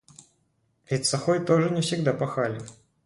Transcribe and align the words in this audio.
Ведь 0.89 1.05
сохой 1.05 1.45
тоже 1.45 1.69
не 1.69 1.81
всегда 1.81 2.11
пахали. 2.11 2.59